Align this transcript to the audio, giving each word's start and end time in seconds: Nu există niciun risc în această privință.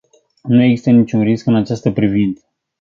Nu 0.43 0.61
există 0.63 0.89
niciun 0.89 1.23
risc 1.23 1.45
în 1.45 1.55
această 1.55 1.91
privință. 1.91 2.43